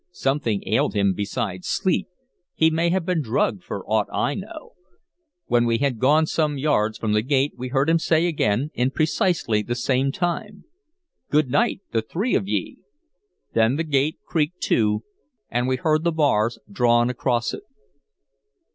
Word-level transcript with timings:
Something 0.09 0.67
ailed 0.67 0.95
him 0.95 1.13
besides 1.13 1.67
sleep; 1.67 2.07
he 2.55 2.71
may 2.71 2.89
have 2.89 3.05
been 3.05 3.21
drugged, 3.21 3.63
for 3.63 3.85
aught 3.85 4.07
I 4.11 4.33
know. 4.33 4.71
When 5.45 5.65
we 5.65 5.77
had 5.77 5.99
gone 5.99 6.25
some 6.25 6.57
yards 6.57 6.97
from 6.97 7.13
the 7.13 7.21
gate, 7.21 7.53
we 7.55 7.67
heard 7.67 7.87
him 7.87 7.99
say 7.99 8.25
again, 8.25 8.71
in 8.73 8.89
precisely 8.89 9.61
the 9.61 9.75
same 9.75 10.11
tone, 10.11 10.63
"Good 11.29 11.51
night, 11.51 11.81
the 11.91 12.01
three 12.01 12.33
of 12.33 12.47
ye!" 12.47 12.79
Then 13.53 13.75
the 13.75 13.83
gate 13.83 14.17
creaked 14.25 14.61
to, 14.61 15.03
and 15.51 15.67
we 15.67 15.75
heard 15.75 16.03
the 16.03 16.11
bars 16.11 16.57
drawn 16.71 17.11
across 17.11 17.53
it. 17.53 17.61